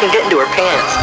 can 0.00 0.10
get 0.12 0.24
into 0.24 0.38
her 0.38 0.46
pants. 0.46 0.96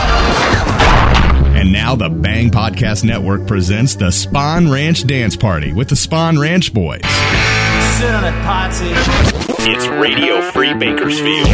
And 1.56 1.72
now 1.72 1.96
the 1.96 2.10
Bang 2.10 2.50
Podcast 2.50 3.04
Network 3.04 3.46
presents 3.46 3.96
the 3.96 4.12
Spawn 4.12 4.72
Ranch 4.72 5.06
Dance 5.06 5.36
Party 5.36 5.72
with 5.72 5.90
the 5.90 5.96
Spawn 5.96 6.40
Ranch 6.40 6.74
Boys. 6.74 7.02
Sit 7.98 8.14
on 8.14 8.24
it, 8.26 8.34
Potsy. 8.44 8.92
It's 9.70 9.88
Radio 9.88 10.42
Free 10.52 10.74
Bakersfield. 10.74 11.48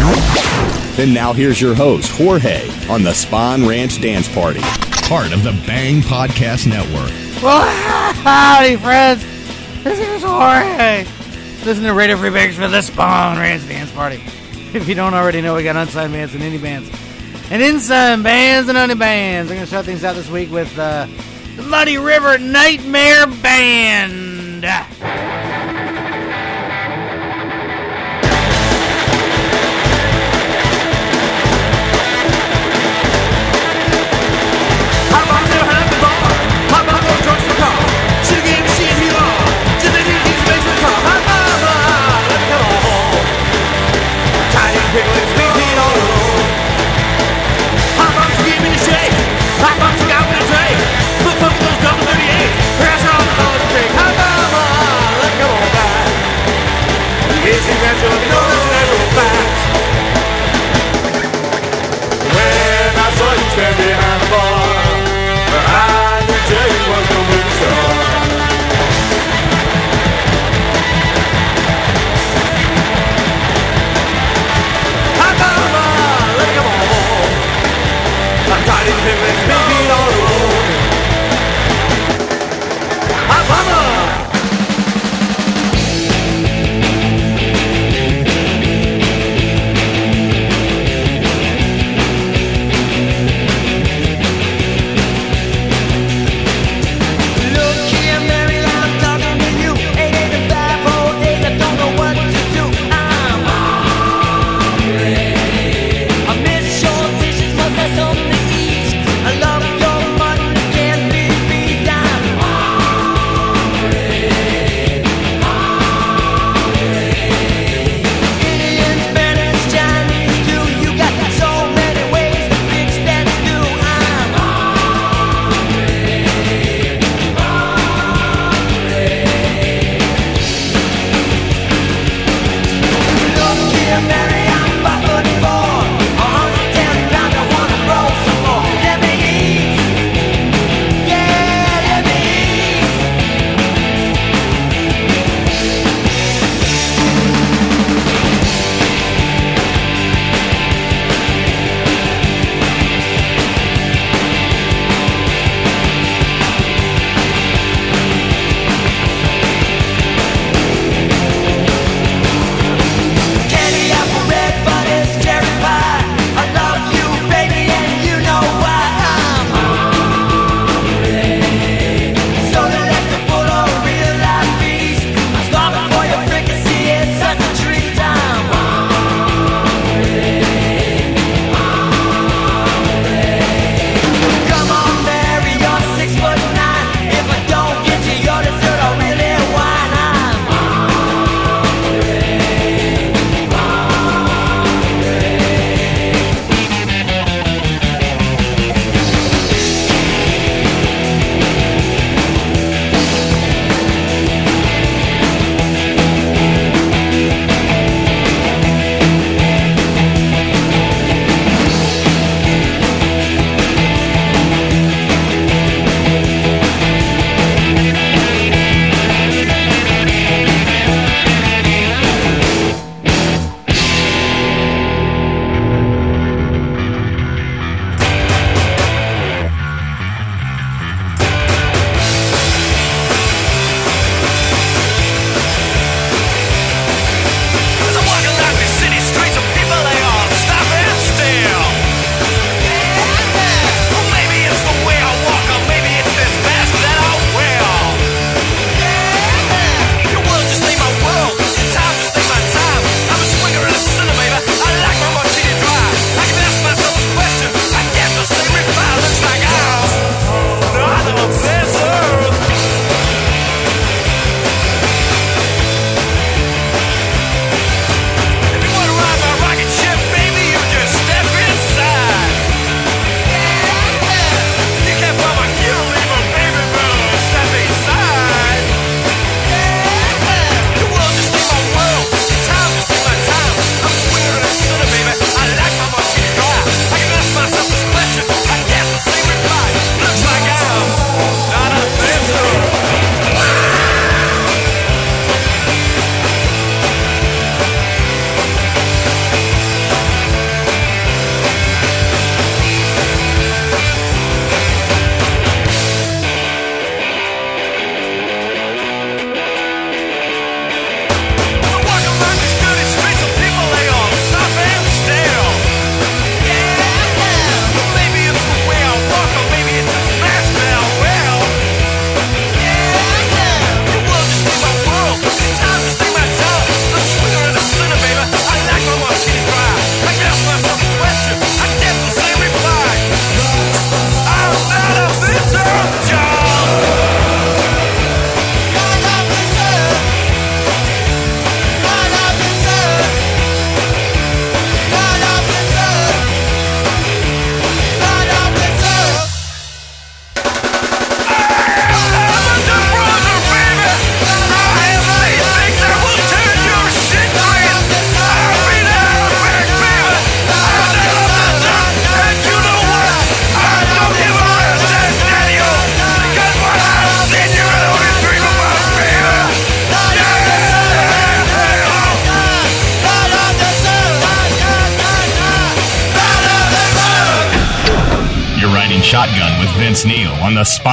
And 0.97 1.13
now 1.13 1.33
here's 1.33 1.59
your 1.59 1.75
host, 1.75 2.11
Jorge, 2.11 2.69
on 2.89 3.03
the 3.03 3.13
Spawn 3.13 3.67
Ranch 3.67 4.01
Dance 4.01 4.33
Party, 4.33 4.61
part 5.07 5.33
of 5.33 5.43
the 5.43 5.51
Bang 5.67 6.01
Podcast 6.01 6.65
Network. 6.67 7.11
Well, 7.43 7.61
howdy, 8.23 8.77
friends. 8.77 9.21
This 9.83 9.99
is 9.99 10.23
Jorge. 10.23 11.05
Listen 11.65 11.83
to 11.83 11.93
Radio 11.93 12.15
Free 12.15 12.29
Bakersfield, 12.29 12.71
the 12.71 12.81
Spawn 12.81 13.37
Ranch 13.37 13.67
Dance 13.67 13.91
Party. 13.91 14.23
If 14.73 14.89
you 14.89 14.95
don't 14.95 15.13
already 15.13 15.39
know, 15.39 15.53
we 15.53 15.61
got 15.61 15.75
unsigned 15.75 16.13
bands 16.13 16.33
and 16.33 16.41
indie 16.41 16.59
bands. 16.59 16.89
And 17.53 17.61
then 17.61 17.79
some 17.79 18.23
bands 18.23 18.67
and 18.67 18.75
indie 18.75 18.97
bands. 18.97 19.47
We're 19.47 19.57
going 19.57 19.65
to 19.65 19.67
start 19.67 19.85
things 19.85 20.03
out 20.03 20.15
this 20.15 20.27
week 20.27 20.49
with 20.49 20.75
uh, 20.79 21.05
the 21.55 21.61
Muddy 21.61 21.99
River 21.99 22.39
Nightmare 22.39 23.27
Band. 23.27 24.65
it's 79.05 79.47
me. 79.47 79.62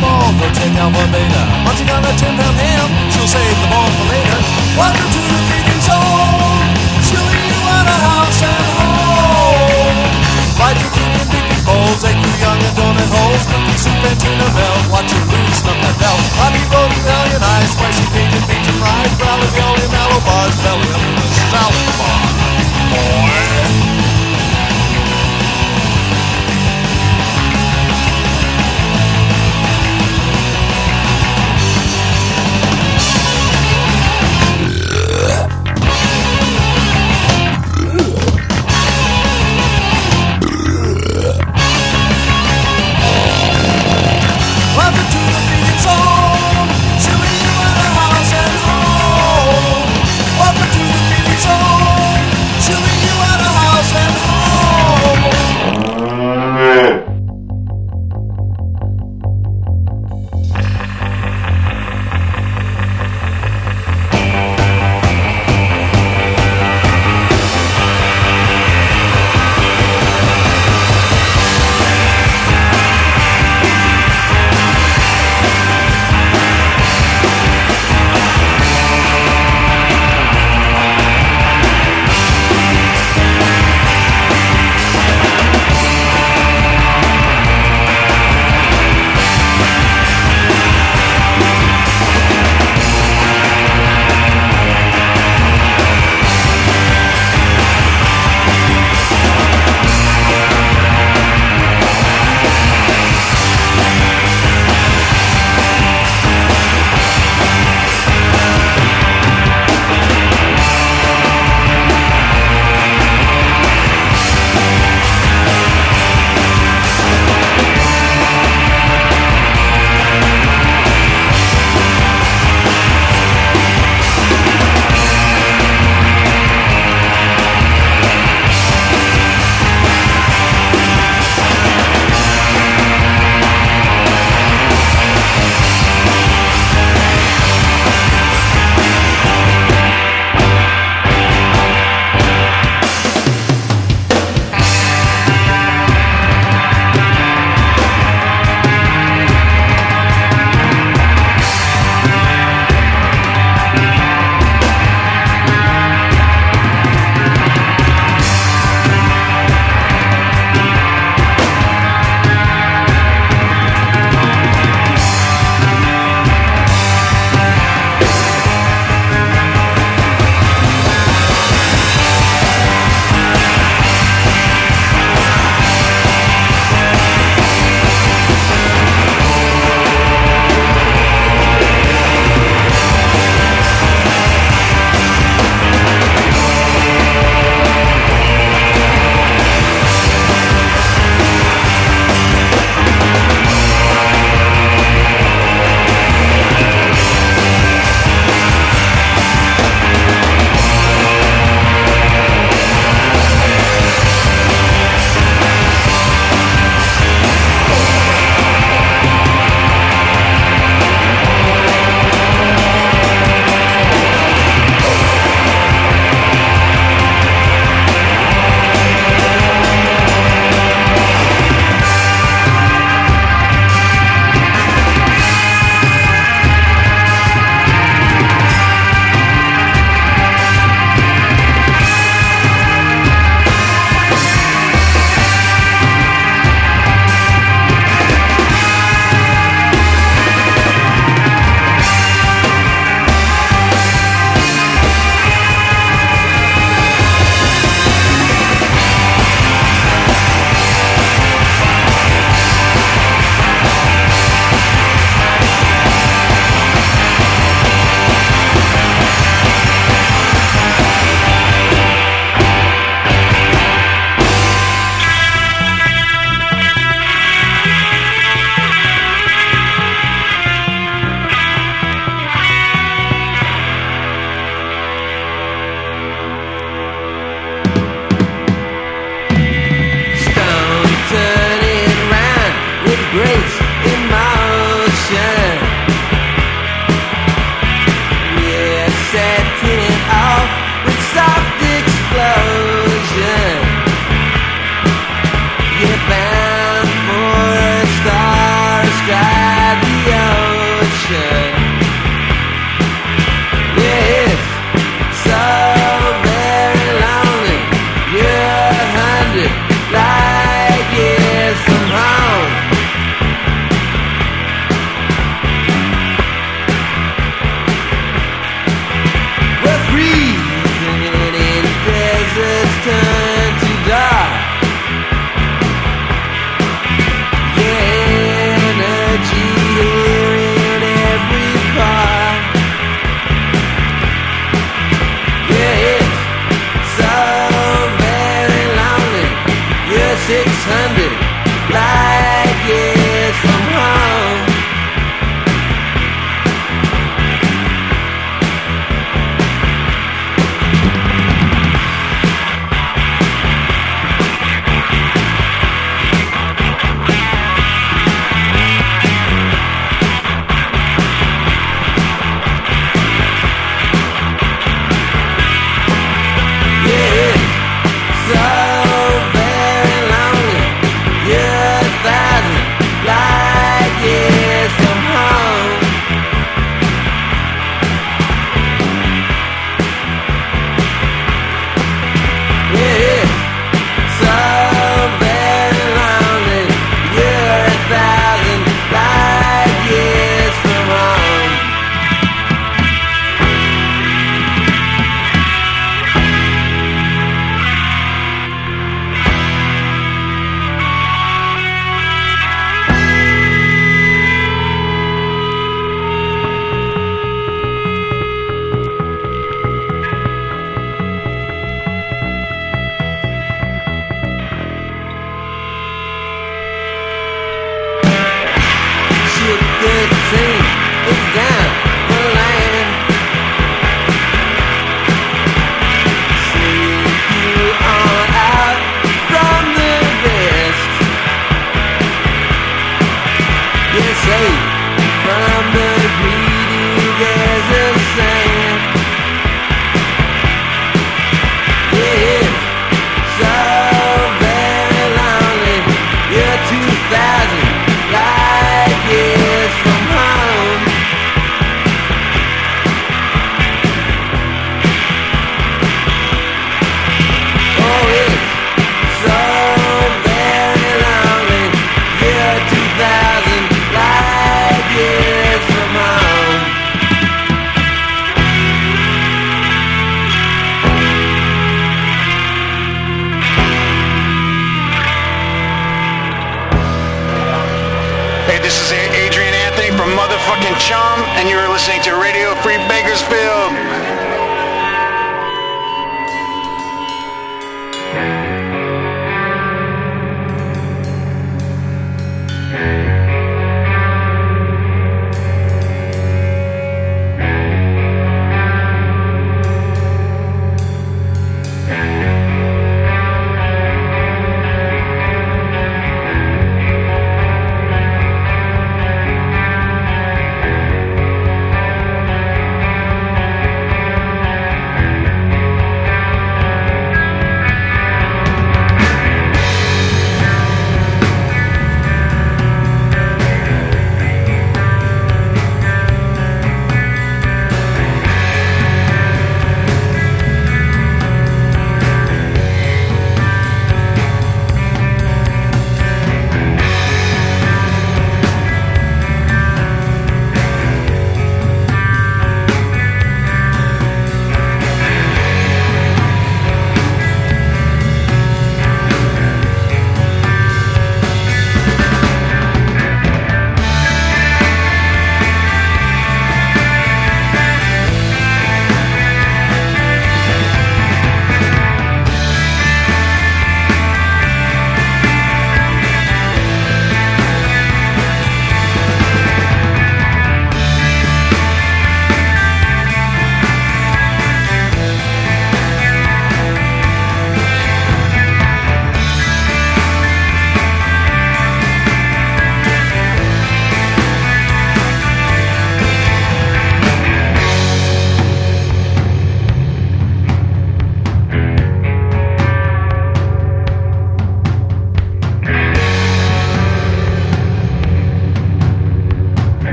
mall. 0.00 0.32
Go 0.40 0.48
check 0.56 0.72
out 0.80 0.90
beta. 1.12 1.42
Munching 1.64 1.88
on 1.92 2.02
a 2.02 2.12
10 2.16 2.34
pound 2.34 2.56
ham. 2.56 2.88
She'll 3.12 3.28
save 3.28 3.56
the 3.60 3.68
ball 3.68 3.88
for 3.94 4.06
later. 4.08 4.40
Welcome 4.74 5.10
to 5.12 5.20
the 5.20 5.40
meeting 5.52 5.80
zone. 5.84 6.66
She'll 7.04 7.28
leave 7.28 7.46
you 7.52 7.62
out 7.68 7.86
of 7.86 8.00
house 8.00 8.40
and 8.42 8.66
home. 8.80 9.98
Fight 10.56 10.76
the 10.80 10.88
king 10.96 11.12
and 11.12 11.28
big 11.28 11.46
bowls. 11.68 12.00
They 12.00 12.16
too 12.16 12.34
young 12.40 12.58
and 12.58 12.74
donut 12.76 13.10
holes. 13.12 13.44
Cookie 13.46 13.78
soup 13.78 14.00
and 14.08 14.18
tuna 14.20 14.48
melt. 14.56 14.82
Watch 14.90 15.12
her 15.12 15.24
lose, 15.28 15.56
snuff 15.60 15.78
that 15.84 15.96
belt. 16.00 16.20
Rocky 16.40 16.64
road, 16.72 16.90
Italian 16.96 17.42
ice. 17.60 17.70
Spicy 17.76 18.04
Cajun 18.12 18.42
beans 18.48 18.68
and 18.68 18.78
fries. 18.80 19.12
Brown 19.20 19.38
ravioli, 19.40 19.86
mallow 19.92 20.20
bars. 20.24 20.56
Belly 20.64 20.88
up 20.90 21.04
in 21.04 21.14
the 21.16 21.28
salad 21.52 21.88
bar. 22.00 22.18
Boy. 22.92 24.19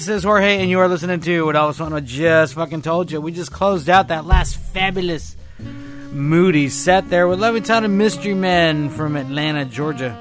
This 0.00 0.08
is 0.08 0.24
Jorge, 0.24 0.62
and 0.62 0.70
you 0.70 0.80
are 0.80 0.88
listening 0.88 1.20
to 1.20 1.44
what 1.44 1.56
Elvis 1.56 1.76
Fontenot 1.76 2.06
just 2.06 2.54
fucking 2.54 2.80
told 2.80 3.12
you. 3.12 3.20
We 3.20 3.32
just 3.32 3.52
closed 3.52 3.90
out 3.90 4.08
that 4.08 4.24
last 4.24 4.56
fabulous, 4.56 5.36
moody 6.10 6.70
set 6.70 7.10
there 7.10 7.28
with 7.28 7.38
Levittown 7.38 7.84
and 7.84 7.98
Mystery 7.98 8.32
Men 8.32 8.88
from 8.88 9.14
Atlanta, 9.14 9.66
Georgia. 9.66 10.16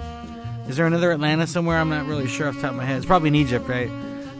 Is 0.67 0.75
there 0.75 0.85
another 0.85 1.13
Atlanta 1.13 1.47
somewhere? 1.47 1.77
I'm 1.77 1.87
not 1.87 2.07
really 2.07 2.27
sure 2.27 2.49
off 2.49 2.55
the 2.55 2.61
top 2.61 2.71
of 2.71 2.75
my 2.75 2.83
head. 2.83 2.97
It's 2.97 3.05
probably 3.05 3.29
in 3.29 3.35
Egypt, 3.35 3.69
right? 3.69 3.89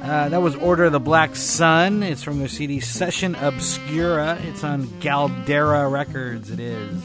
Uh, 0.02 0.28
that 0.28 0.42
was 0.42 0.58
Order 0.58 0.84
of 0.84 0.92
the 0.92 1.00
Black 1.00 1.38
Sun. 1.38 2.04
It's 2.04 2.22
from 2.22 2.40
their 2.40 2.50
CD 2.50 2.82
Session 2.82 3.36
Obscura. 3.36 4.38
It's 4.44 4.66
on 4.66 4.88
Galdera 5.00 5.90
Records. 5.90 6.52
It 6.52 6.60
is. 6.60 7.02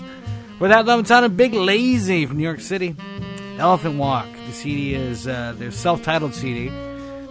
For 0.59 0.67
that, 0.67 0.87
Levittown 0.87 1.23
and 1.23 1.37
Big 1.37 1.55
Lazy 1.55 2.27
from 2.27 2.39
New 2.39 2.43
York 2.43 2.59
City. 2.59 2.97
Elephant 3.59 3.97
Walk. 3.97 4.27
The 4.49 4.53
CD 4.53 4.97
is 4.97 5.29
uh, 5.29 5.55
their 5.57 5.71
self-titled 5.71 6.35
CD. 6.35 6.73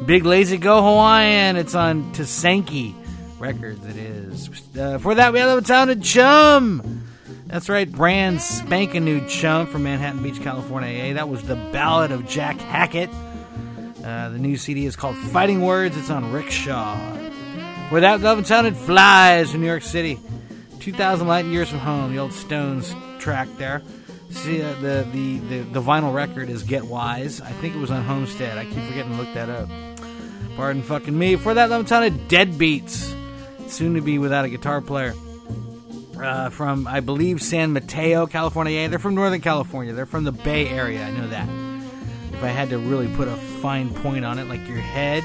Big 0.05 0.25
Lazy 0.25 0.57
Go 0.57 0.81
Hawaiian. 0.81 1.55
It's 1.55 1.75
on 1.75 2.11
Tasanki 2.13 2.93
Records. 3.39 3.85
It 3.85 3.95
is. 3.95 4.49
Uh, 4.77 4.97
for 4.97 5.15
that, 5.15 5.31
we 5.31 5.39
have 5.39 5.63
Levittown 5.63 5.89
and 5.89 6.03
Chum. 6.03 7.03
That's 7.47 7.69
right, 7.69 7.89
brand 7.89 8.41
spanking 8.41 9.05
new 9.05 9.25
chum 9.27 9.67
from 9.67 9.83
Manhattan 9.83 10.23
Beach, 10.23 10.41
California. 10.41 11.13
That 11.13 11.29
was 11.29 11.43
the 11.43 11.55
Ballad 11.55 12.11
of 12.11 12.27
Jack 12.27 12.59
Hackett. 12.59 13.09
Uh, 14.03 14.29
the 14.29 14.39
new 14.39 14.57
CD 14.57 14.85
is 14.85 14.95
called 14.95 15.15
Fighting 15.15 15.61
Words. 15.61 15.95
It's 15.95 16.09
on 16.09 16.31
Rickshaw. 16.31 16.97
For 17.89 17.99
that, 17.99 18.21
Love 18.21 18.39
and 18.39 18.47
Sounded 18.47 18.75
Flies 18.75 19.51
from 19.51 19.61
New 19.61 19.67
York 19.67 19.83
City. 19.83 20.19
2,000 20.79 21.27
light 21.27 21.45
years 21.45 21.69
from 21.69 21.79
home, 21.79 22.11
the 22.11 22.19
old 22.19 22.33
Stones 22.33 22.93
track 23.19 23.47
there. 23.57 23.81
See, 24.31 24.61
uh, 24.61 24.73
the, 24.81 25.07
the, 25.13 25.37
the, 25.39 25.59
the 25.59 25.81
vinyl 25.81 26.13
record 26.13 26.49
is 26.49 26.63
Get 26.63 26.85
Wise. 26.85 27.39
I 27.39 27.51
think 27.51 27.75
it 27.75 27.79
was 27.79 27.91
on 27.91 28.03
Homestead. 28.03 28.57
I 28.57 28.65
keep 28.65 28.83
forgetting 28.85 29.11
to 29.11 29.17
look 29.17 29.33
that 29.35 29.49
up. 29.49 29.69
Pardon 30.55 30.83
fucking 30.83 31.17
me. 31.17 31.35
For 31.35 31.53
that, 31.53 31.69
Love 31.69 31.81
and 31.81 31.89
Sounded 31.89 32.27
Deadbeats. 32.27 33.11
Soon 33.69 33.95
to 33.95 34.01
be 34.01 34.19
without 34.19 34.45
a 34.45 34.49
guitar 34.49 34.81
player 34.81 35.13
uh, 36.23 36.49
from 36.49 36.87
I 36.87 36.99
believe 36.99 37.41
San 37.41 37.73
Mateo, 37.73 38.25
California. 38.25 38.73
Yeah, 38.73 38.87
they're 38.87 38.99
from 38.99 39.15
Northern 39.15 39.41
California. 39.41 39.93
They're 39.93 40.05
from 40.05 40.23
the 40.23 40.31
Bay 40.31 40.67
Area. 40.67 41.05
I 41.05 41.11
know 41.11 41.27
that. 41.27 41.47
If 42.33 42.43
I 42.43 42.47
had 42.47 42.69
to 42.69 42.77
really 42.77 43.13
put 43.15 43.27
a 43.27 43.35
fine 43.61 43.93
point 43.93 44.25
on 44.25 44.39
it, 44.39 44.45
like 44.45 44.67
your 44.67 44.77
head, 44.77 45.23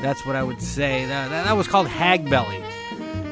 that's 0.00 0.24
what 0.26 0.36
I 0.36 0.42
would 0.42 0.60
say. 0.60 1.06
That, 1.06 1.30
that, 1.30 1.44
that 1.44 1.56
was 1.56 1.68
called 1.68 1.86
Hagbelly. 1.86 2.62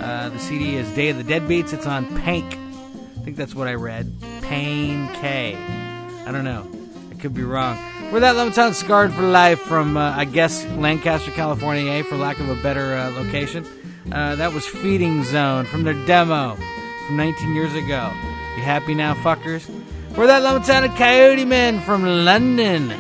Uh, 0.01 0.31
the 0.31 0.39
CD 0.39 0.77
is 0.77 0.91
Day 0.93 1.11
of 1.11 1.17
the 1.17 1.25
Deadbeats. 1.25 1.73
It's 1.73 1.87
on 1.87 2.07
Pank. 2.21 2.57
I 2.57 3.23
think 3.23 3.37
that's 3.37 3.55
what 3.55 3.69
I 3.69 3.75
read. 3.75 4.13
Pain 4.43 5.09
K. 5.15 5.55
I 5.57 6.33
don't 6.33 6.45
know. 6.45 6.67
I 7.11 7.15
could 7.15 7.35
be 7.35 7.43
wrong. 7.43 7.77
For 8.11 8.19
that, 8.19 8.35
Levittown 8.35 8.75
Scarred 8.75 9.13
for 9.13 9.23
Life 9.23 9.61
from, 9.61 9.97
uh, 9.97 10.13
I 10.17 10.25
guess, 10.25 10.67
Lancaster, 10.73 11.31
California, 11.31 11.93
eh, 11.93 12.03
for 12.03 12.17
lack 12.17 12.41
of 12.41 12.49
a 12.49 12.57
better 12.57 12.97
uh, 12.97 13.11
location. 13.13 13.65
Uh, 14.11 14.35
that 14.35 14.53
was 14.53 14.67
Feeding 14.67 15.23
Zone 15.23 15.65
from 15.65 15.85
their 15.85 15.95
demo 16.07 16.59
from 17.07 17.17
19 17.17 17.55
years 17.55 17.73
ago. 17.73 18.11
You 18.57 18.63
happy 18.65 18.95
now, 18.95 19.15
fuckers? 19.15 19.71
We're 20.17 20.27
that 20.27 20.43
Levittown 20.43 20.97
Coyote 20.97 21.45
Men 21.45 21.81
from 21.83 22.05
London. 22.05 22.93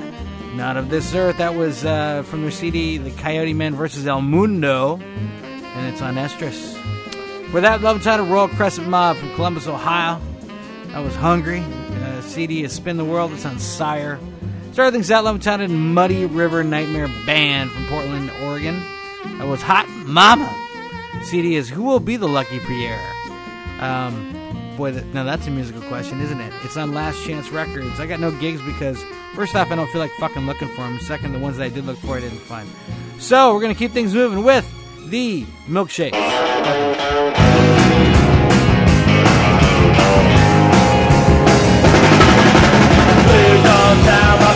Not 0.56 0.76
of 0.76 0.90
this 0.90 1.12
earth. 1.12 1.38
That 1.38 1.56
was 1.56 1.84
uh, 1.84 2.22
from 2.22 2.42
their 2.42 2.52
CD, 2.52 2.96
The 2.96 3.10
Coyote 3.10 3.52
Men 3.52 3.74
versus 3.74 4.06
El 4.06 4.22
Mundo. 4.22 5.00
And 5.00 5.92
it's 5.92 6.02
on 6.02 6.14
Estrus. 6.14 6.76
We're 7.52 7.62
that 7.62 7.80
Levittown 7.80 8.30
Royal 8.30 8.46
Crescent 8.46 8.86
Mob 8.86 9.16
from 9.16 9.34
Columbus, 9.34 9.66
Ohio. 9.66 10.20
That 10.92 11.00
was 11.00 11.16
Hungry. 11.16 11.64
Uh, 11.64 12.20
CD 12.22 12.62
is 12.62 12.72
Spin 12.72 12.96
the 12.96 13.04
World. 13.04 13.32
It's 13.32 13.44
on 13.44 13.58
Sire. 13.58 14.20
Started 14.72 14.92
things 14.92 15.10
out 15.10 15.24
Levittown 15.24 15.60
and 15.60 15.94
Muddy 15.94 16.26
River 16.26 16.62
Nightmare 16.62 17.08
Band 17.26 17.72
from 17.72 17.86
Portland, 17.86 18.30
Oregon. 18.42 18.80
That 19.38 19.48
was 19.48 19.60
Hot 19.62 19.88
Mama. 20.06 20.48
CD 21.24 21.56
is 21.56 21.68
Who 21.68 21.82
Will 21.82 21.98
Be 21.98 22.16
the 22.16 22.28
Lucky 22.28 22.60
Pierre? 22.60 23.12
Um, 23.80 24.74
boy, 24.76 24.92
that, 24.92 25.06
now 25.06 25.24
that's 25.24 25.48
a 25.48 25.50
musical 25.50 25.82
question, 25.82 26.20
isn't 26.20 26.40
it? 26.40 26.52
It's 26.62 26.76
on 26.76 26.94
Last 26.94 27.24
Chance 27.24 27.50
Records. 27.50 27.98
I 27.98 28.06
got 28.06 28.20
no 28.20 28.30
gigs 28.30 28.62
because, 28.62 29.02
first 29.34 29.56
off, 29.56 29.72
I 29.72 29.74
don't 29.74 29.90
feel 29.90 30.00
like 30.00 30.12
fucking 30.12 30.46
looking 30.46 30.68
for 30.68 30.82
them. 30.82 31.00
Second, 31.00 31.32
the 31.32 31.40
ones 31.40 31.56
that 31.56 31.64
I 31.64 31.68
did 31.68 31.84
look 31.84 31.98
for, 31.98 32.16
I 32.16 32.20
didn't 32.20 32.38
find. 32.38 32.68
So, 33.18 33.52
we're 33.52 33.60
going 33.60 33.74
to 33.74 33.78
keep 33.78 33.90
things 33.90 34.14
moving 34.14 34.44
with 34.44 34.64
the 35.10 35.44
milkshakes. 35.66 36.12
Please 43.26 44.49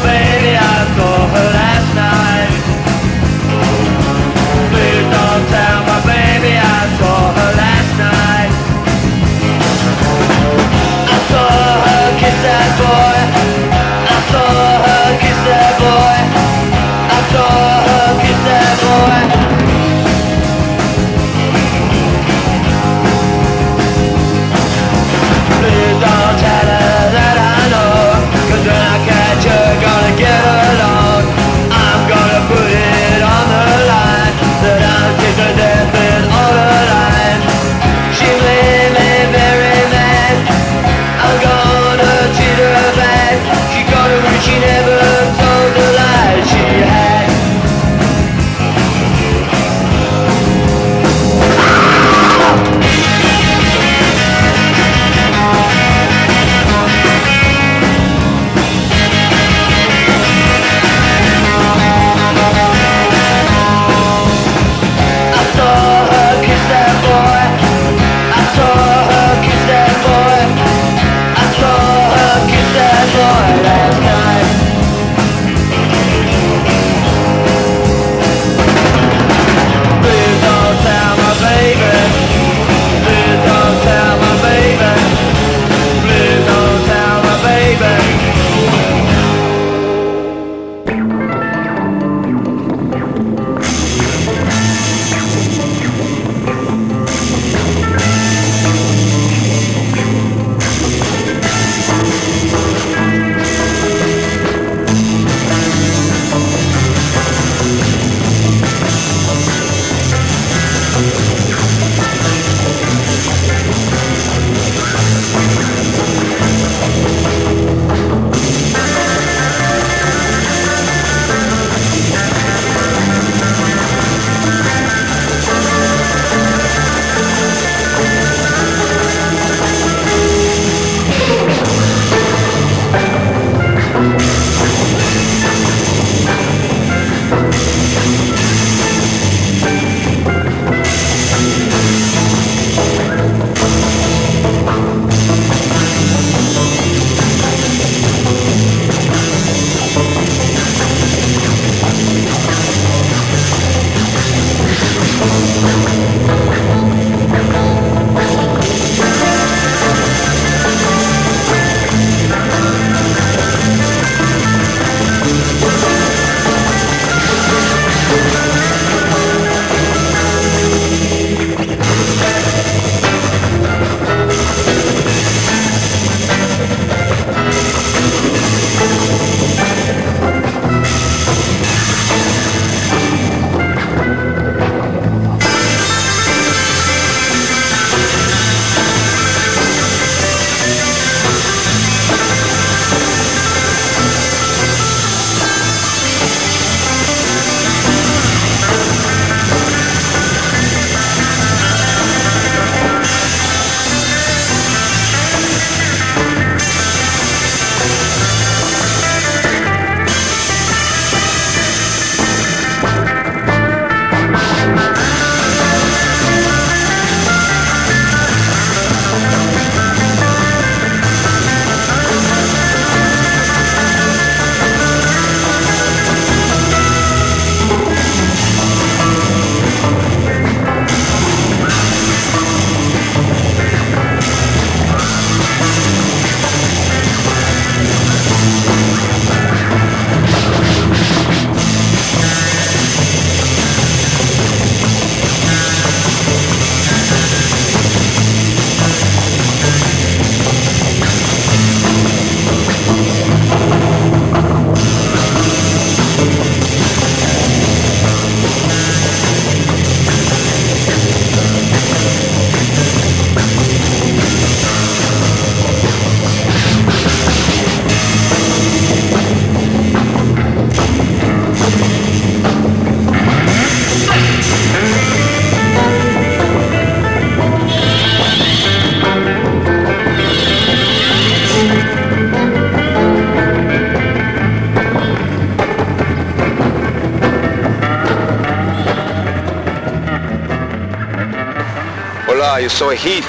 so 292.75 292.91
he 292.91 293.23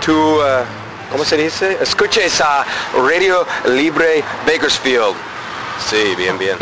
to, 0.00 0.38
uh, 0.40 0.64
¿cómo 1.10 1.24
se 1.24 1.36
dice? 1.36 1.76
Escuche 1.80 2.24
esa 2.24 2.64
Radio 2.94 3.44
Libre 3.66 4.22
Bakersfield. 4.46 5.16
Sí, 5.90 6.14
bien, 6.16 6.38
bien. 6.38 6.56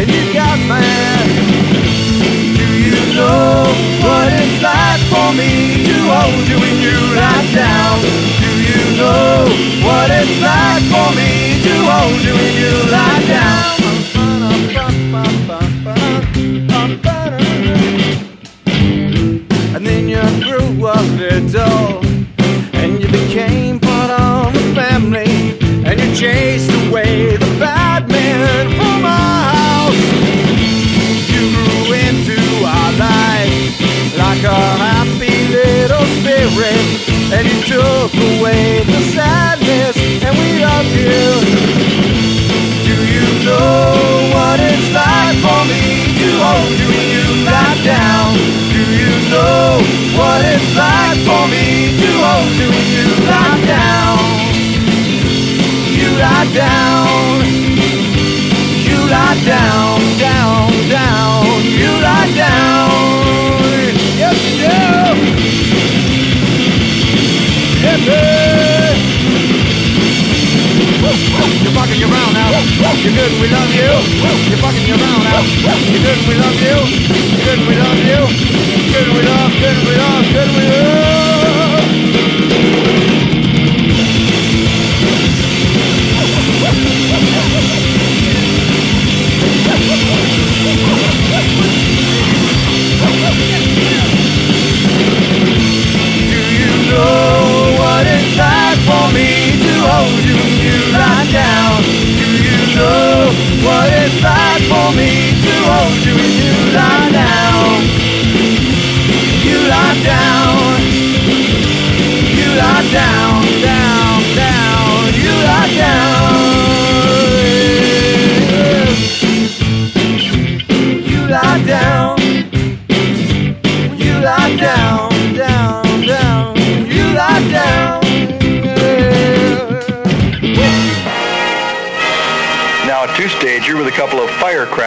and 0.00 0.08
you 0.08 0.32
got 0.32 0.58
mad. 0.68 1.37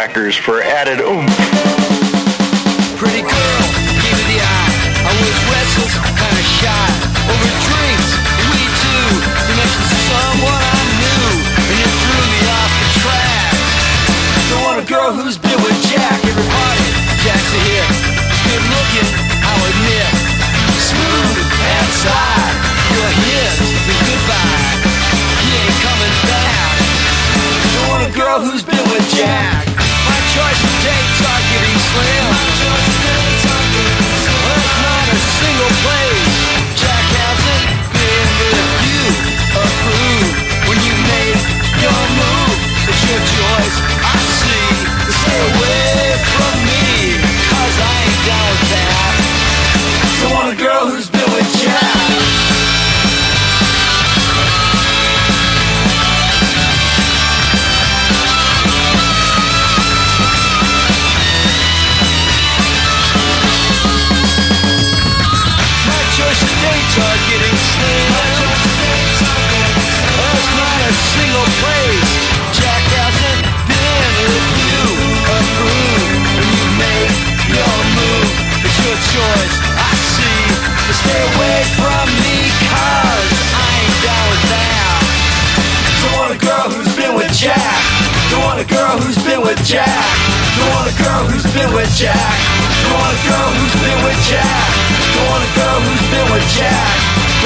crackers 0.02 0.36
for 0.36 0.64
added 0.64 1.00
oomph. 1.00 1.31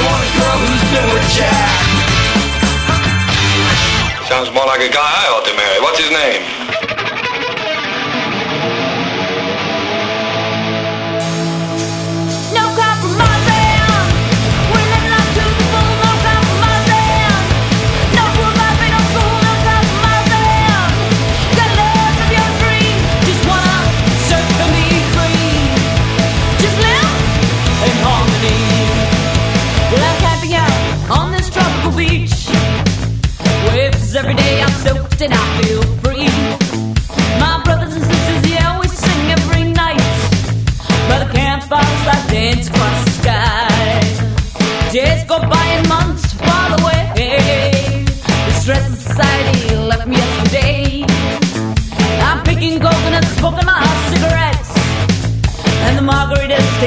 want 0.03 0.23
a 0.23 0.31
girl 0.35 0.55
jack. 1.31 1.71
Sounds 4.27 4.51
more 4.51 4.65
like 4.65 4.81
a 4.81 4.91
guy 4.91 4.99
I 4.99 5.29
ought 5.31 5.45
to 5.45 5.55
marry. 5.55 5.79
What's 5.79 5.99
his 5.99 6.11
name? 6.11 6.64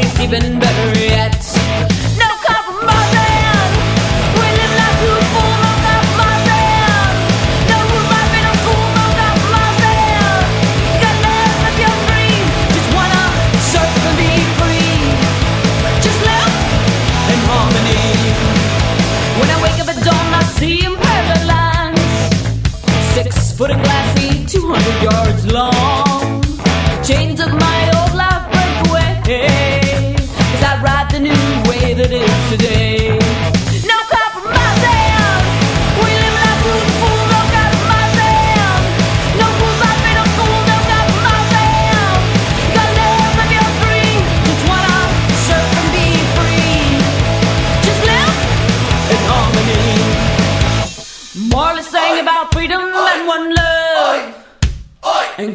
place 0.00 0.20
even 0.20 0.58
better 0.60 1.00
yet. 1.00 1.47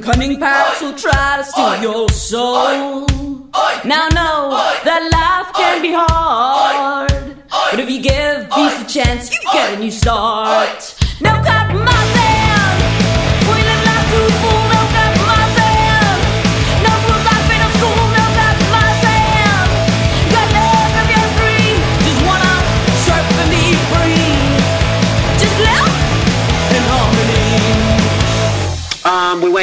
Incoming 0.05 0.37
pirates 0.37 0.81
will 0.81 0.93
try 0.95 1.37
to 1.37 1.45
steal 1.45 1.81
your 1.81 2.09
soul. 2.09 3.05
Now 3.85 4.09
know 4.09 4.51
that 4.83 5.01
life 5.13 5.55
can 5.55 5.81
be 5.81 5.93
hard, 5.93 7.09
but 7.71 7.79
if 7.79 7.89
you 7.89 8.01
give 8.01 8.49
peace 8.51 8.81
a 8.81 8.85
chance, 8.85 9.31
you 9.31 9.39
get 9.53 9.75
a 9.75 9.79
new 9.79 9.91
start. 9.91 10.99
Now. 11.21 11.62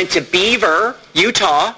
went 0.00 0.12
to 0.12 0.22
Beaver, 0.22 0.96
Utah. 1.12 1.74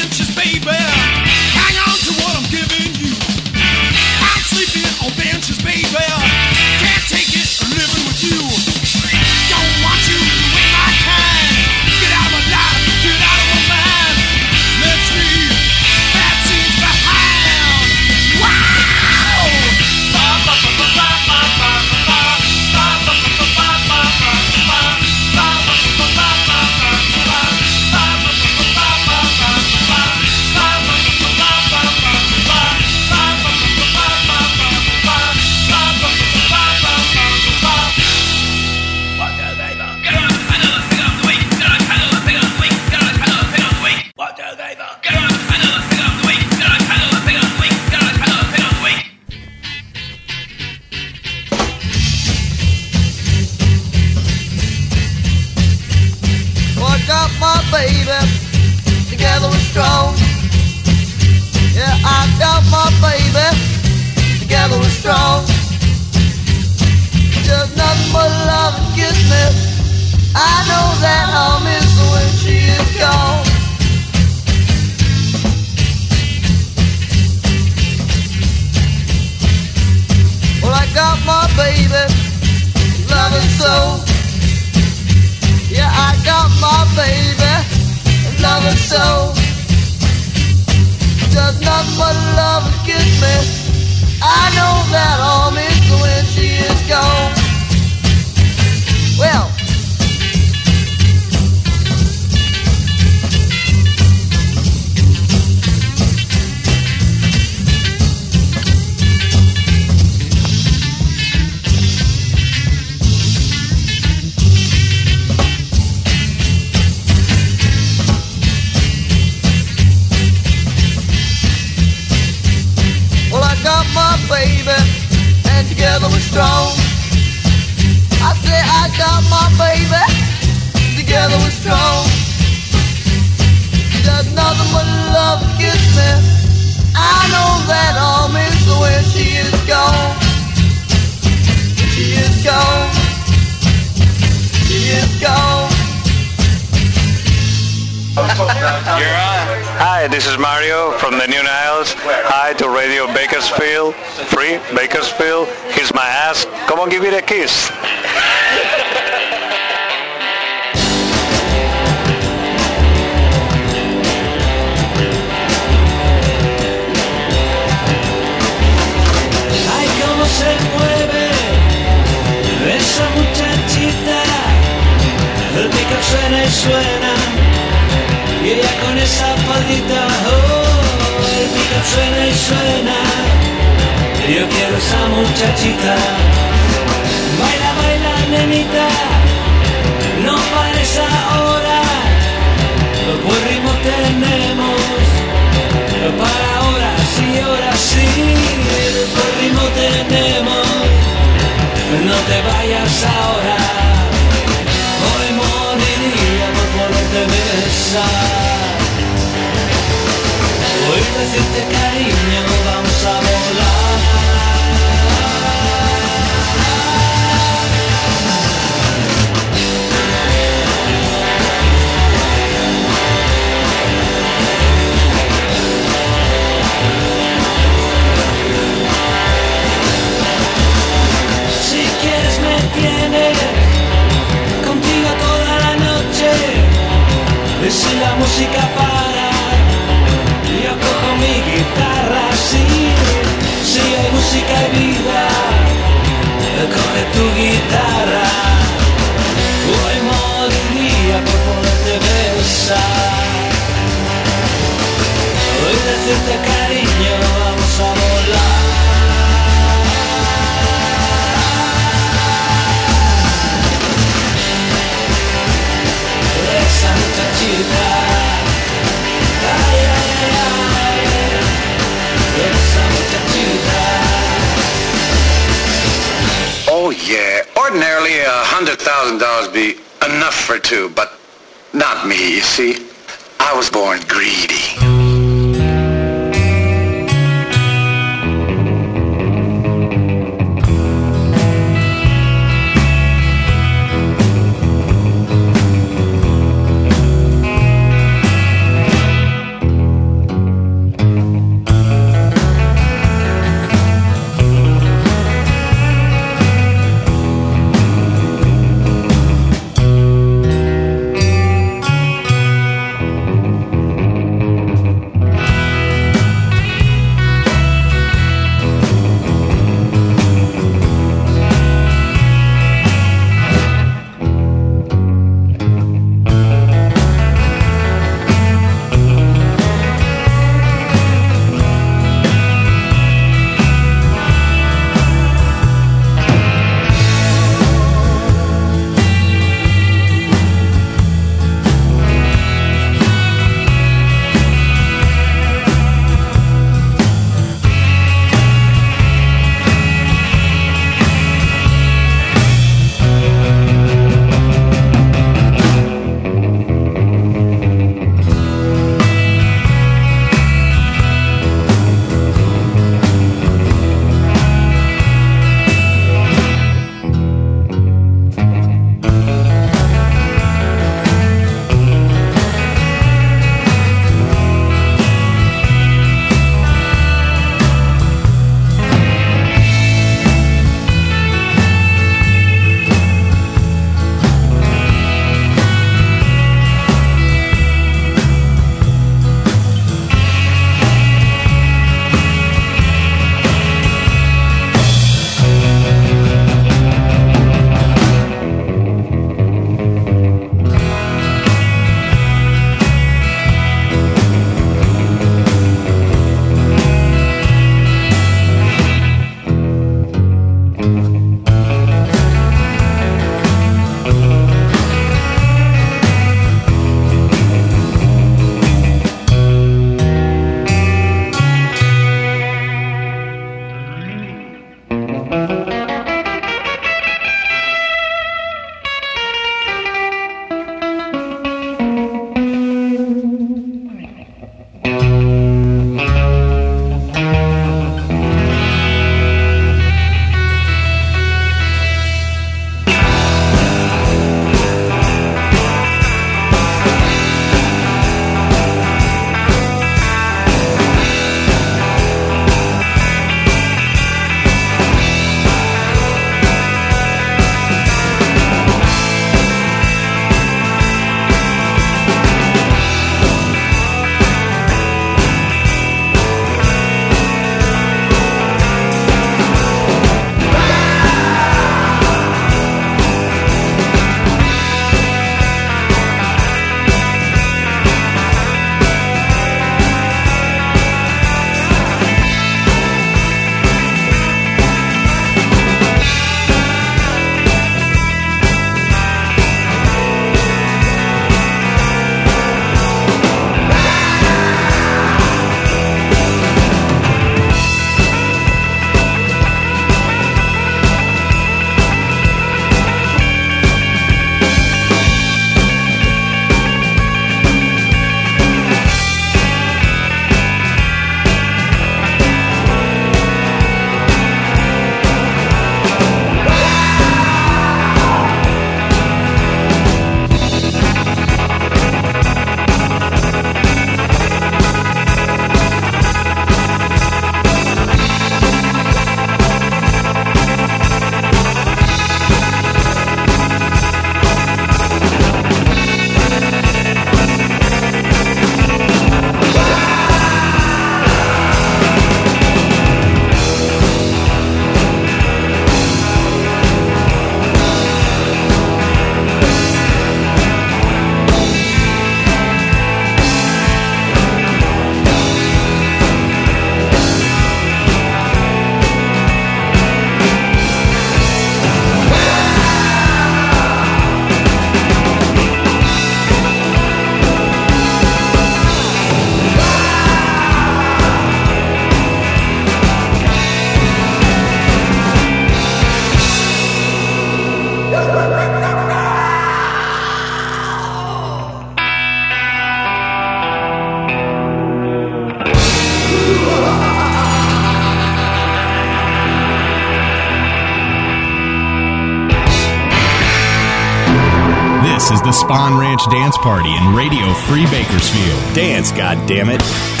Party 596.41 596.75
in 596.75 596.95
Radio 596.95 597.33
Free 597.45 597.65
Bakersfield. 597.67 598.55
Dance, 598.55 598.91
goddammit. 598.91 599.61
If 599.61 600.00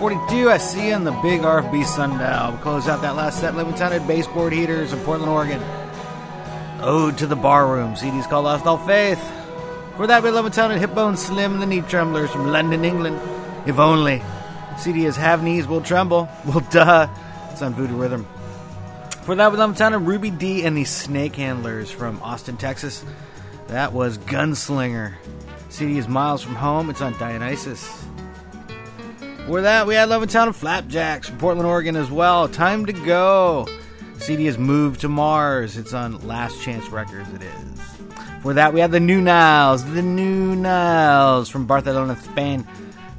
42. 0.00 0.48
I 0.48 0.56
see 0.56 0.86
you 0.88 0.94
in 0.94 1.04
the 1.04 1.12
big 1.20 1.42
RFB 1.42 1.84
sundial. 1.84 2.52
We 2.52 2.62
close 2.62 2.88
out 2.88 3.02
that 3.02 3.16
last 3.16 3.38
set. 3.38 3.54
Livington 3.54 3.92
at 3.92 4.08
baseboard 4.08 4.50
heaters 4.50 4.94
in 4.94 4.98
Portland, 5.00 5.30
Oregon. 5.30 5.62
Ode 6.80 7.18
to 7.18 7.26
the 7.26 7.36
barroom. 7.36 7.92
CDs 7.92 8.26
called 8.26 8.46
Lost 8.46 8.64
All 8.64 8.78
Faith. 8.78 9.22
For 9.98 10.06
that, 10.06 10.22
we 10.22 10.30
Livington 10.30 10.70
Hipbone 10.70 11.18
Slim, 11.18 11.60
the 11.60 11.66
knee 11.66 11.82
tremblers 11.82 12.30
from 12.30 12.46
London, 12.46 12.82
England. 12.82 13.20
If 13.66 13.78
only. 13.78 14.22
CD 14.78 15.04
is 15.04 15.16
Have 15.16 15.42
Knees 15.42 15.68
Will 15.68 15.82
Tremble. 15.82 16.30
Well, 16.46 16.60
duh. 16.70 17.06
It's 17.50 17.60
on 17.60 17.74
Voodoo 17.74 17.96
Rhythm. 17.96 18.26
For 19.24 19.34
that, 19.34 19.52
we 19.52 19.58
Livington 19.58 20.06
Ruby 20.06 20.30
D 20.30 20.64
and 20.64 20.74
the 20.74 20.84
Snake 20.84 21.36
Handlers 21.36 21.90
from 21.90 22.22
Austin, 22.22 22.56
Texas. 22.56 23.04
That 23.66 23.92
was 23.92 24.16
Gunslinger. 24.16 25.16
CD 25.68 25.98
is 25.98 26.08
Miles 26.08 26.40
from 26.40 26.54
Home. 26.54 26.88
It's 26.88 27.02
on 27.02 27.12
Dionysus. 27.18 28.02
For 29.50 29.62
that, 29.62 29.88
we 29.88 29.96
had 29.96 30.08
Levittown 30.08 30.46
and 30.46 30.54
Flapjacks 30.54 31.28
from 31.28 31.38
Portland, 31.38 31.66
Oregon 31.66 31.96
as 31.96 32.08
well. 32.08 32.46
Time 32.46 32.86
to 32.86 32.92
go. 32.92 33.66
CD 34.18 34.46
is 34.46 34.58
Moved 34.58 35.00
to 35.00 35.08
Mars. 35.08 35.76
It's 35.76 35.92
on 35.92 36.24
Last 36.24 36.62
Chance 36.62 36.88
Records. 36.90 37.28
It 37.32 37.42
is. 37.42 37.80
For 38.42 38.54
that, 38.54 38.72
we 38.72 38.78
had 38.78 38.92
the 38.92 39.00
Nu 39.00 39.20
Niles. 39.20 39.84
The 39.92 40.02
Nu 40.02 40.54
Niles 40.54 41.48
from 41.48 41.66
Barcelona, 41.66 42.14
Spain. 42.14 42.64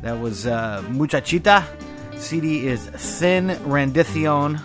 That 0.03 0.21
was 0.21 0.47
uh, 0.47 0.81
Muchachita. 0.91 1.67
CD 2.15 2.65
is 2.65 2.89
Sin 2.95 3.49
Rendición 3.65 4.61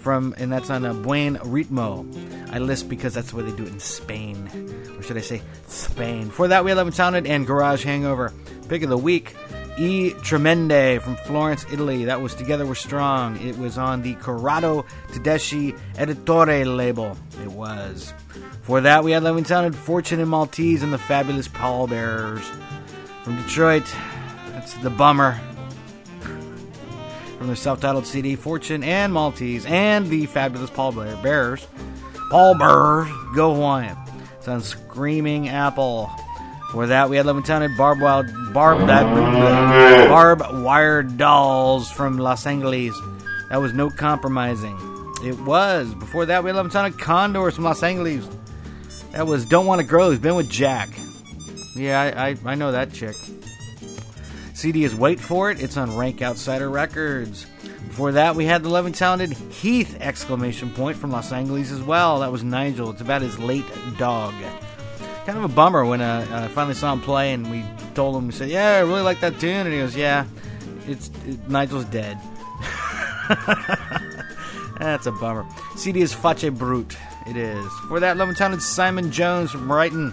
from, 0.00 0.34
and 0.38 0.52
that's 0.52 0.70
on 0.70 0.84
a 0.84 0.92
Buen 0.92 1.36
Ritmo. 1.36 2.50
I 2.52 2.58
list 2.58 2.88
because 2.88 3.14
that's 3.14 3.30
the 3.30 3.36
way 3.36 3.44
they 3.44 3.56
do 3.56 3.62
it 3.62 3.72
in 3.72 3.78
Spain. 3.78 4.48
Or 4.98 5.04
should 5.04 5.18
I 5.18 5.20
say 5.20 5.40
Spain? 5.68 6.30
For 6.30 6.48
that, 6.48 6.64
we 6.64 6.70
had 6.72 6.74
Eleven 6.78 6.92
Sounded 6.92 7.28
and 7.28 7.46
Garage 7.46 7.84
Hangover. 7.84 8.32
Pick 8.68 8.82
of 8.82 8.88
the 8.88 8.98
week, 8.98 9.36
E 9.76 10.10
Tremende 10.18 11.00
from 11.02 11.16
Florence, 11.16 11.66
Italy. 11.72 12.04
That 12.04 12.20
was 12.20 12.34
Together 12.34 12.64
We're 12.64 12.74
Strong. 12.74 13.40
It 13.40 13.58
was 13.58 13.76
on 13.76 14.02
the 14.02 14.14
Corrado 14.14 14.84
Tedeschi 15.08 15.76
Editore 15.94 16.76
label. 16.76 17.16
It 17.42 17.50
was. 17.50 18.14
For 18.62 18.80
that, 18.80 19.02
we 19.04 19.10
had 19.12 19.22
Eleven 19.22 19.44
Sounded 19.44 19.74
Fortune 19.74 20.20
and 20.20 20.30
Maltese 20.30 20.82
and 20.82 20.92
the 20.92 20.98
Fabulous 20.98 21.48
Pallbearers. 21.48 22.48
From 23.24 23.36
Detroit, 23.42 23.84
that's 24.52 24.74
The 24.74 24.90
Bummer 24.90 25.40
from 27.44 27.48
their 27.48 27.56
self-titled 27.56 28.06
CD, 28.06 28.36
Fortune 28.36 28.82
and 28.82 29.12
Maltese, 29.12 29.66
and 29.66 30.08
the 30.08 30.24
fabulous 30.24 30.70
Paul 30.70 30.92
Bear- 30.92 31.14
Bearers. 31.22 31.66
Paul 32.30 32.54
Bears, 32.54 33.06
Go 33.34 33.54
Hawaiian. 33.54 33.98
It's 34.38 34.48
on 34.48 34.62
Screaming 34.62 35.50
Apple. 35.50 36.10
For 36.74 36.88
that, 36.88 37.08
we 37.08 37.16
had 37.16 37.24
Lemon 37.24 37.44
Town 37.44 37.76
Barb 37.76 38.00
Wild 38.00 38.26
Barb 38.52 38.88
that 38.88 39.04
Barb 40.08 40.40
Wired 40.64 41.16
Dolls 41.16 41.88
from 41.88 42.18
Los 42.18 42.44
Angeles. 42.46 43.00
That 43.48 43.58
was 43.58 43.72
no 43.72 43.90
compromising. 43.90 44.76
It 45.22 45.38
was. 45.38 45.94
Before 45.94 46.26
that, 46.26 46.42
we 46.42 46.48
had 46.48 46.56
Lemon 46.56 46.72
Town 46.72 46.92
Condors 46.94 47.54
from 47.54 47.62
Los 47.62 47.80
Angeles. 47.84 48.28
That 49.12 49.28
was 49.28 49.46
Don't 49.46 49.66
Want 49.66 49.82
to 49.82 49.86
Grow. 49.86 50.10
He's 50.10 50.18
been 50.18 50.34
with 50.34 50.50
Jack. 50.50 50.88
Yeah, 51.76 52.00
I, 52.00 52.30
I, 52.30 52.36
I 52.44 52.54
know 52.56 52.72
that 52.72 52.92
chick. 52.92 53.14
CD 54.54 54.82
is 54.82 54.96
Wait 54.96 55.20
For 55.20 55.52
It. 55.52 55.62
It's 55.62 55.76
on 55.76 55.96
Rank 55.96 56.22
Outsider 56.22 56.68
Records. 56.68 57.46
Before 57.86 58.10
that, 58.10 58.34
we 58.34 58.46
had 58.46 58.64
the 58.64 58.68
loving 58.68 58.92
talented 58.92 59.32
Heath 59.32 59.96
exclamation 60.00 60.70
point 60.70 60.96
from 60.96 61.12
Los 61.12 61.30
Angeles 61.30 61.70
as 61.70 61.82
well. 61.82 62.18
That 62.18 62.32
was 62.32 62.42
Nigel. 62.42 62.90
It's 62.90 63.00
about 63.00 63.22
his 63.22 63.38
late 63.38 63.64
dog. 63.96 64.34
Kind 65.26 65.38
of 65.38 65.44
a 65.44 65.48
bummer 65.48 65.84
when 65.86 66.00
uh, 66.00 66.26
I 66.30 66.48
finally 66.48 66.74
saw 66.74 66.92
him 66.92 67.00
play 67.00 67.32
and 67.32 67.50
we 67.50 67.64
told 67.94 68.16
him, 68.16 68.26
we 68.26 68.32
said, 68.32 68.50
Yeah, 68.50 68.76
I 68.76 68.80
really 68.80 69.02
like 69.02 69.20
that 69.20 69.40
tune. 69.40 69.66
And 69.66 69.72
he 69.72 69.78
goes, 69.78 69.96
Yeah, 69.96 70.26
it's 70.86 71.10
it, 71.26 71.48
Nigel's 71.48 71.86
dead. 71.86 72.18
That's 74.78 75.06
a 75.06 75.12
bummer. 75.12 75.46
CD 75.76 76.02
is 76.02 76.12
Face 76.12 76.50
Brute. 76.50 76.96
It 77.26 77.36
is. 77.38 77.66
For 77.88 78.00
that, 78.00 78.18
loving 78.18 78.34
talented 78.34 78.62
Simon 78.62 79.10
Jones 79.10 79.50
from 79.52 79.66
Brighton. 79.66 80.12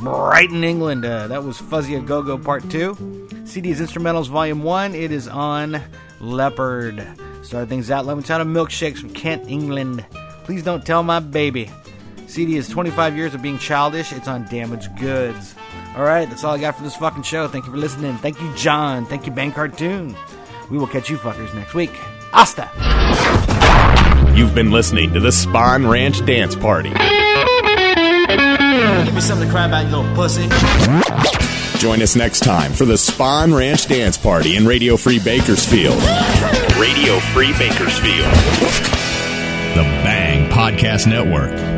Brighton, 0.00 0.62
England. 0.62 1.04
Uh, 1.04 1.26
that 1.28 1.42
was 1.42 1.58
Fuzzy 1.58 1.94
A 1.96 2.00
Go 2.00 2.22
Go 2.22 2.38
Part 2.38 2.68
2. 2.70 3.28
CD 3.44 3.70
is 3.70 3.80
Instrumentals 3.80 4.28
Volume 4.28 4.62
1. 4.62 4.94
It 4.94 5.10
is 5.12 5.26
on 5.28 5.80
Leopard. 6.20 7.04
Start 7.42 7.68
things 7.68 7.90
out. 7.90 8.04
Town 8.24 8.40
of 8.40 8.46
Milkshakes 8.46 8.98
from 8.98 9.10
Kent, 9.10 9.44
England. 9.48 10.04
Please 10.44 10.62
don't 10.62 10.84
tell 10.84 11.02
my 11.02 11.18
baby. 11.18 11.70
CD 12.32 12.56
is 12.56 12.66
25 12.66 13.14
years 13.14 13.34
of 13.34 13.42
being 13.42 13.58
childish. 13.58 14.10
It's 14.10 14.26
on 14.26 14.44
Damaged 14.44 14.96
Goods. 14.96 15.54
All 15.94 16.02
right, 16.02 16.26
that's 16.26 16.42
all 16.44 16.54
I 16.54 16.58
got 16.58 16.74
for 16.74 16.82
this 16.82 16.96
fucking 16.96 17.24
show. 17.24 17.46
Thank 17.46 17.66
you 17.66 17.70
for 17.72 17.76
listening. 17.76 18.16
Thank 18.16 18.40
you, 18.40 18.50
John. 18.56 19.04
Thank 19.04 19.26
you, 19.26 19.32
Bang 19.32 19.52
Cartoon. 19.52 20.16
We 20.70 20.78
will 20.78 20.86
catch 20.86 21.10
you 21.10 21.18
fuckers 21.18 21.54
next 21.54 21.74
week. 21.74 21.90
Hasta. 22.32 22.70
You've 24.34 24.54
been 24.54 24.70
listening 24.70 25.12
to 25.12 25.20
the 25.20 25.30
Spawn 25.30 25.86
Ranch 25.86 26.24
Dance 26.24 26.56
Party. 26.56 26.88
Give 26.88 26.98
me 29.14 29.20
something 29.20 29.46
to 29.46 29.52
cry 29.52 29.66
about, 29.66 29.84
you 29.84 29.94
little 29.94 30.14
pussy. 30.14 30.48
Join 31.78 32.00
us 32.00 32.16
next 32.16 32.40
time 32.40 32.72
for 32.72 32.86
the 32.86 32.96
Spawn 32.96 33.52
Ranch 33.52 33.88
Dance 33.88 34.16
Party 34.16 34.56
in 34.56 34.66
Radio 34.66 34.96
Free 34.96 35.18
Bakersfield. 35.18 36.02
Radio 36.80 37.18
Free 37.34 37.52
Bakersfield. 37.58 38.32
The 39.74 39.84
Bang 40.02 40.48
Podcast 40.50 41.06
Network. 41.06 41.71